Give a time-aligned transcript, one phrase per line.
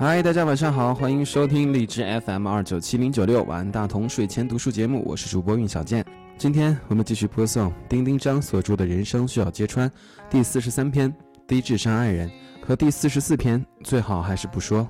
[0.00, 6.06] 嗨，大家晚上好，欢迎收听荔枝 FM 二九七零九六晚安大同睡前读书节目，我是主播运小健。
[6.36, 9.90] 今天我们继续播送丁丁章所著的《人生需要揭穿》
[10.30, 11.12] 第四十三篇
[11.48, 12.28] 《低智商爱人》
[12.64, 14.82] 和第四十四篇《最好还是不说》。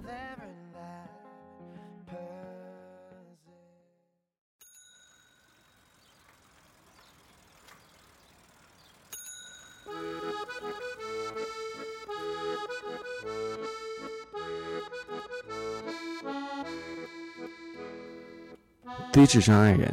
[19.12, 19.93] 低智商爱人，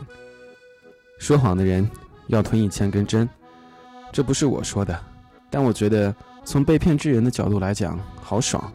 [1.18, 1.90] 说谎的人
[2.28, 3.28] 要吞一千根针，
[4.12, 5.00] 这不是我说的，
[5.50, 8.72] 但我觉得从被骗之人的角度来讲，好爽。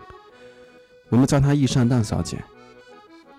[1.09, 2.39] 我们叫她易上当小姐。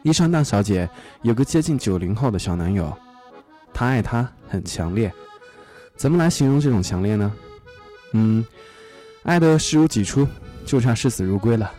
[0.03, 0.89] 易上当小姐
[1.21, 2.91] 有个接近九零后的小男友，
[3.73, 5.11] 他爱她很强烈。
[5.95, 7.31] 怎么来形容这种强烈呢？
[8.13, 8.45] 嗯，
[9.23, 10.27] 爱的视如己出，
[10.65, 11.71] 就差视死如归了。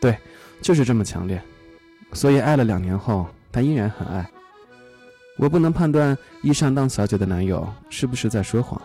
[0.00, 0.16] 对，
[0.62, 1.42] 就是这么强烈。
[2.14, 4.28] 所以爱了两年后，他依然很爱。
[5.38, 8.80] 我不能判断易上当小姐的男友是不是在说谎，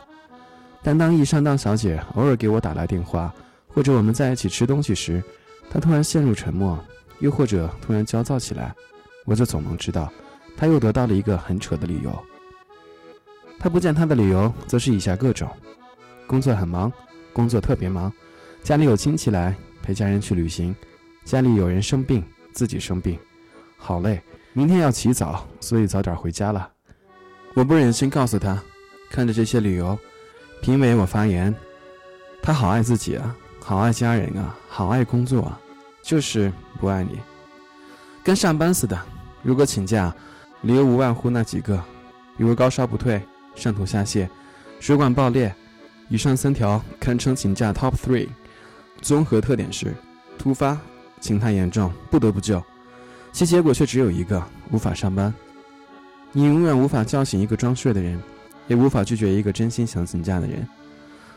[0.82, 3.34] 但当易上当小姐偶尔给我打来电话，
[3.68, 5.22] 或者我们在一起吃东西时，
[5.70, 6.80] 她突然陷入沉默，
[7.20, 8.74] 又或者突然焦躁起来，
[9.26, 10.12] 我就总能知道，
[10.56, 12.12] 她又得到了一个很扯的理由。
[13.60, 15.50] 她不见他的理由则是以下各种：
[16.26, 16.92] 工作很忙，
[17.34, 18.10] 工作特别忙；
[18.64, 20.74] 家里有亲戚来陪家人去旅行；
[21.26, 23.20] 家里有人生病，自己生病，
[23.78, 24.22] 好累。
[24.58, 26.68] 明天要起早，所以早点回家了。
[27.54, 28.60] 我不忍心告诉他，
[29.08, 29.96] 看着这些理由，
[30.64, 31.54] 评委我发言：
[32.42, 35.62] 他好爱自己啊，好爱家人啊，好爱工作啊，
[36.02, 37.20] 就是不爱你。
[38.24, 39.00] 跟上班似的，
[39.44, 40.12] 如果请假，
[40.62, 41.78] 理由无外乎那几个，
[42.36, 43.22] 比如高烧不退、
[43.54, 44.28] 上吐下泻、
[44.80, 45.54] 水管爆裂。
[46.10, 48.28] 以上三条堪称请假 top three。
[49.04, 49.94] 综合特点是：
[50.36, 50.76] 突发、
[51.22, 52.60] 情态严重，不得不救。
[53.38, 55.32] 其结果却只有一个：无法上班。
[56.32, 58.20] 你永远无法叫醒一个装睡的人，
[58.68, 60.68] 也无法拒绝一个真心想请假的人。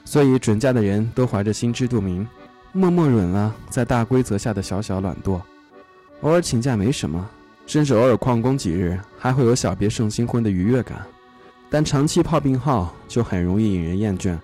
[0.07, 2.27] 所以，准假的人都怀着心知肚明，
[2.73, 5.39] 默默忍了在大规则下的小小懒惰。
[6.23, 7.29] 偶尔请假没什么，
[7.67, 11.05] 甚至偶尔旷工几日，还会有小别胜新婚的愉悦感。
[11.69, 14.39] 但长期泡病号就很容易引人厌倦，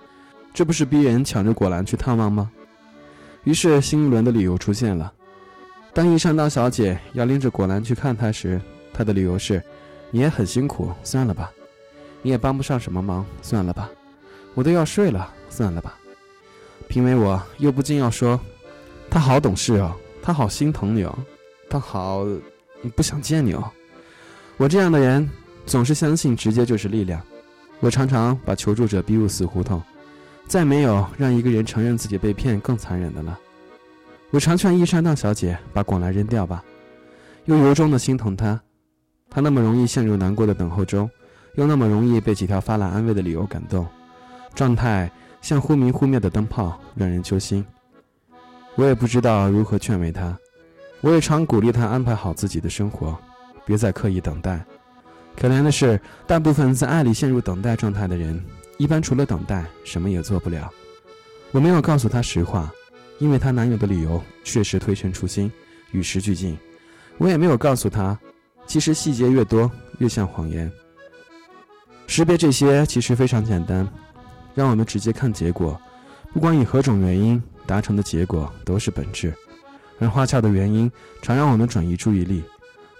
[0.53, 2.51] 这不是逼人抢着果篮去探望吗？
[3.45, 5.11] 于是，新一轮的理由出现了。
[5.97, 8.61] 当易上当小姐要拎着果篮去看他时，
[8.93, 9.59] 他的理由是
[10.13, 11.51] ：“你也很辛苦，算了吧。
[12.21, 13.89] 你也帮不上什么忙，算了吧。
[14.53, 15.97] 我都要睡了，算了吧。”
[16.87, 18.39] 评委我又不禁要说
[19.09, 19.91] ：“他好懂事哦，
[20.21, 21.17] 他好心疼你哦，
[21.67, 22.23] 他好
[22.95, 23.71] 不想见你哦。”
[24.57, 25.27] 我这样的人
[25.65, 27.19] 总是相信直接就是力量，
[27.79, 29.81] 我常常把求助者逼入死胡同，
[30.45, 33.39] 再没有让一个人承认自己被骗更残忍的了。
[34.31, 36.63] 我常劝易上当小姐把广来扔掉吧，
[37.45, 38.59] 又由衷的心疼她。
[39.29, 41.09] 她那么容易陷入难过的等候中，
[41.55, 43.87] 又那么容易被几条发来安慰的理由感动，
[44.53, 45.09] 状态
[45.41, 47.65] 像忽明忽灭的灯泡，让人揪心。
[48.75, 50.37] 我也不知道如何劝慰她，
[51.01, 53.17] 我也常鼓励她安排好自己的生活，
[53.65, 54.63] 别再刻意等待。
[55.39, 58.43] 可怜的是，大部分在爱里陷入等待状态的人，
[58.77, 60.69] 一般除了等待，什么也做不了。
[61.51, 62.69] 我没有告诉她实话。
[63.19, 65.51] 因为她男友的理由确实推陈出新，
[65.91, 66.57] 与时俱进。
[67.17, 68.17] 我也没有告诉她，
[68.65, 69.69] 其实细节越多
[69.99, 70.71] 越像谎言。
[72.05, 73.87] 识别这些其实非常简单，
[74.55, 75.79] 让我们直接看结果。
[76.33, 79.33] 不管以何种原因达成的结果都是本质，
[79.99, 80.91] 而花俏的原因
[81.21, 82.43] 常让我们转移注意力。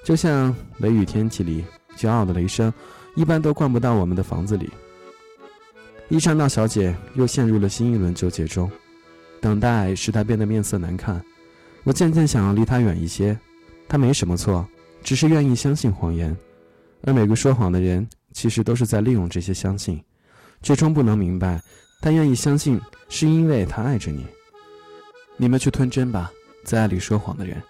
[0.03, 1.63] 就像雷雨天气里，
[1.95, 2.73] 骄傲的雷声
[3.16, 4.69] 一般都灌不到我们的房子里。
[6.09, 8.72] 伊莎娜小姐又陷入了新一轮纠结中。
[9.41, 11.23] 等待使他变得面色难看，
[11.83, 13.37] 我渐渐想要离他远一些。
[13.87, 14.67] 他没什么错，
[15.03, 16.35] 只是愿意相信谎言，
[17.03, 20.03] 而每个说谎的人其实都是在利用这些相信，
[20.62, 21.62] 最终不能明白，
[22.01, 24.25] 他愿意相信是因为他爱着你。
[25.38, 26.31] 你们去吞针吧，
[26.65, 27.62] 在爱里说谎的人。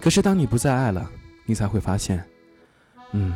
[0.00, 1.10] 可是当你不再爱了，
[1.44, 2.24] 你才会发现，
[3.12, 3.34] 嗯，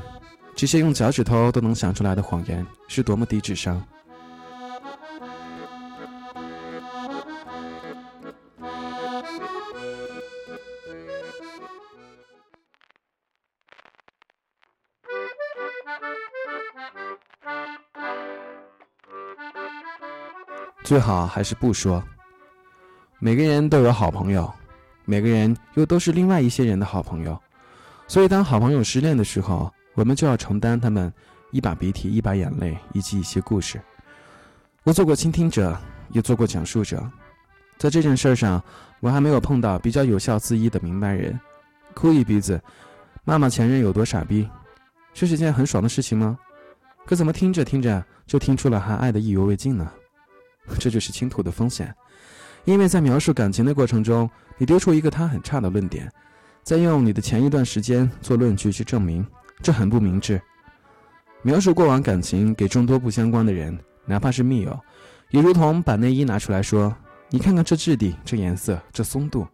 [0.55, 3.85] 这些用脚趾头都能想出来的谎言是多么低智商。
[20.87, 22.01] 最好还是不说。
[23.19, 24.49] 每个人都有好朋友，
[25.05, 27.37] 每个人又都是另外一些人的好朋友，
[28.07, 31.13] 所以当好朋友失恋的时候，我们就要承担他们
[31.51, 33.81] 一把鼻涕一把眼泪以及一些故事。
[34.85, 35.77] 我做过倾听者，
[36.11, 37.05] 也做过讲述者。
[37.79, 38.63] 在这件事上，
[39.01, 41.37] 我还没有碰到比较有效自医的明白人。
[41.95, 42.63] 哭一鼻子，
[43.25, 44.49] 骂骂前任有多傻逼，
[45.13, 46.39] 这是件很爽的事情吗？
[47.05, 49.91] 可怎么听着听着就听出了还爱的意犹未尽呢？
[50.79, 51.95] 这就是倾吐的风险，
[52.65, 54.29] 因为在描述感情的过程中，
[54.59, 56.11] 你丢出一个他很差的论点，
[56.63, 59.27] 再用你的前一段时间做论据去证明，
[59.63, 60.41] 这很不明智。
[61.43, 64.79] 描述过往感情给众多不相关的人，哪怕是密友，
[65.31, 66.95] 也如同把内衣拿出来说
[67.31, 69.47] ：“你看看这质地、这颜色、这松度，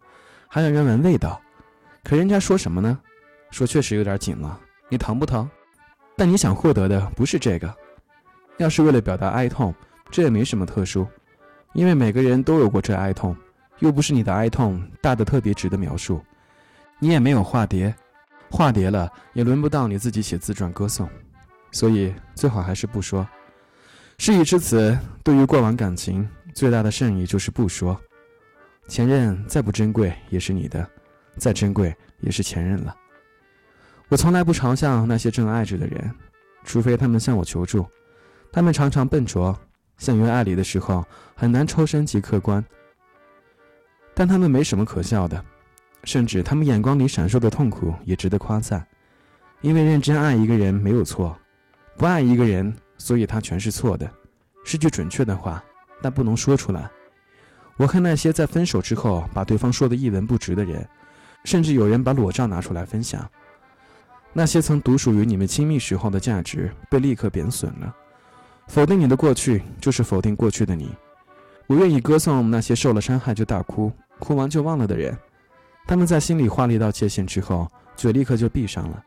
[0.47, 1.39] 还有人闻味道。”
[2.03, 2.99] 可人家说什么呢？
[3.51, 5.47] 说确实有点紧了，你疼不疼？
[6.17, 7.73] 但你想获得的不是这个。
[8.57, 9.73] 要是为了表达哀痛，
[10.13, 11.07] 这也没什么特殊，
[11.73, 13.35] 因为每个人都有过这哀痛，
[13.79, 16.23] 又不是你的哀痛大的特别值得描述。
[16.99, 17.91] 你也没有化蝶，
[18.47, 21.09] 化蝶了也轮不到你自己写自传歌颂，
[21.71, 23.27] 所以最好还是不说。
[24.19, 27.99] 事已至此，对于过往感情最大的善意就是不说。
[28.87, 30.87] 前任再不珍贵也是你的，
[31.37, 32.95] 再珍贵也是前任了。
[34.09, 36.13] 我从来不嘲笑那些正爱着的人，
[36.63, 37.83] 除非他们向我求助。
[38.51, 39.59] 他们常常笨拙，
[39.97, 41.05] 陷于爱里的时候
[41.35, 42.63] 很难抽身及客观。
[44.13, 45.43] 但他们没什么可笑的，
[46.03, 48.85] 甚至他们眼光里闪烁的痛苦也值得夸赞。
[49.61, 51.37] 因为认真爱一个人没有错，
[51.97, 54.11] 不爱一个人，所以他全是错的，
[54.65, 55.63] 是句准确的话，
[56.01, 56.89] 但不能说出来。
[57.77, 60.87] 我恨那些在分手之后把对方说的一文不值的人，
[61.43, 63.27] 甚至有人把裸照拿出来分享。
[64.33, 67.95] 那些曾独属于你们亲密时候的价值被立刻贬损了。
[68.67, 70.93] 否定你的过去，就是否定过去的你。
[71.67, 75.17] 我愿意歌颂那些受了伤害就大哭，哭完就忘了的人。
[75.87, 79.03] 他们在心里画了一道界限之后，嘴立刻就闭上了。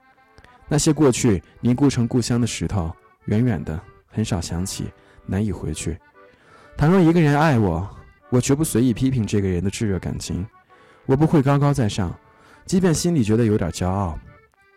[0.68, 2.94] 那些过去凝固成故乡的石头，
[3.26, 4.86] 远远的，很少想起，
[5.24, 5.96] 难以回去。
[6.76, 7.88] 倘若一个人爱我，
[8.30, 10.46] 我绝不随意批评这个人的炙热感情，
[11.06, 12.14] 我不会高高在上，
[12.64, 14.18] 即便心里觉得有点骄傲。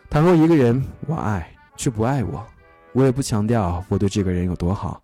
[0.08, 2.46] 倘若一个人我爱却不爱我，
[2.92, 5.02] 我也不强调我对这个人有多好，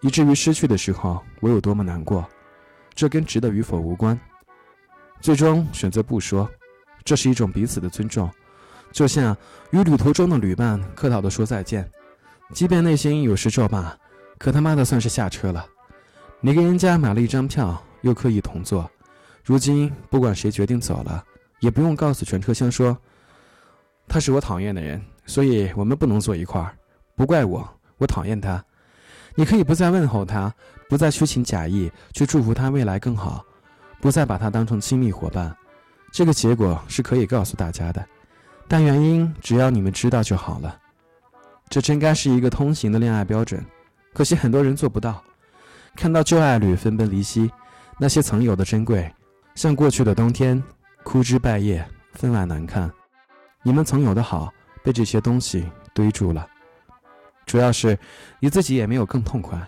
[0.00, 2.26] 以至于失去的时候我有多么难过，
[2.94, 4.18] 这跟值得与否无关。
[5.20, 6.48] 最终选择不说，
[7.04, 8.30] 这是一种彼此的尊重，
[8.90, 9.36] 就像
[9.70, 11.86] 与旅途中的旅伴客套的说再见，
[12.54, 13.94] 即便内心有时咒骂，
[14.38, 15.66] 可他妈的算是下车了。
[16.40, 18.90] 你给人家买了一张票，又刻意同坐，
[19.44, 21.22] 如今不管谁决定走了，
[21.58, 22.96] 也不用告诉全车厢说。
[24.08, 26.74] 他是我讨厌的人，所以我们不能坐一块儿。
[27.20, 27.68] 不怪我，
[27.98, 28.64] 我讨厌他。
[29.34, 30.50] 你可以不再问候他，
[30.88, 33.44] 不再虚情假意去祝福他未来更好，
[34.00, 35.54] 不再把他当成亲密伙伴。
[36.10, 38.02] 这个结果是可以告诉大家的，
[38.66, 40.78] 但原因只要你们知道就好了。
[41.68, 43.62] 这真该是一个通行的恋爱标准，
[44.14, 45.22] 可惜很多人做不到。
[45.94, 47.50] 看到旧爱侣分崩离析，
[47.98, 49.14] 那些曾有的珍贵，
[49.54, 50.62] 像过去的冬天，
[51.04, 52.90] 枯枝败叶，分外难看。
[53.62, 54.50] 你们曾有的好
[54.82, 56.48] 被这些东西堆住了，
[57.50, 57.98] 主要是
[58.38, 59.60] 你自己也没有更痛快。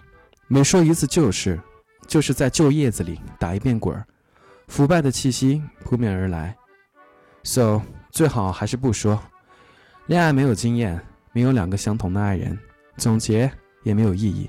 [0.46, 1.60] 每说一次旧事，
[2.06, 4.06] 就是在旧叶子里打一遍滚儿，
[4.68, 6.56] 腐败的气息扑面而来。
[7.42, 7.82] So，
[8.12, 9.20] 最好还是不说。
[10.06, 12.56] 恋爱没有经验，没有两个相同的爱人，
[12.98, 13.50] 总结
[13.82, 14.48] 也没有意义。